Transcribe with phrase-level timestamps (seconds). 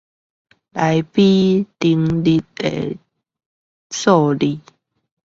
[0.71, 2.97] 來比登入次
[3.91, 4.61] 數啊